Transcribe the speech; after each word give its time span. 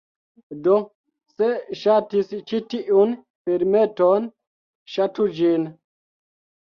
Do, 0.67 0.77
se 1.33 1.49
ŝatis 1.81 2.31
ĉi 2.51 2.61
tiun 2.73 3.13
filmeton, 3.51 4.27
ŝatu 4.95 5.29
ĝin! 5.41 5.69